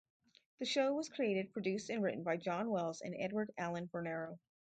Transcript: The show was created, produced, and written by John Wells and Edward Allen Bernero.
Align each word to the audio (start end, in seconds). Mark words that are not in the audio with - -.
The 0.57 0.65
show 0.65 0.95
was 0.95 1.09
created, 1.09 1.53
produced, 1.53 1.91
and 1.91 2.01
written 2.01 2.23
by 2.23 2.35
John 2.37 2.71
Wells 2.71 3.01
and 3.01 3.13
Edward 3.15 3.53
Allen 3.55 3.87
Bernero. 3.87 4.39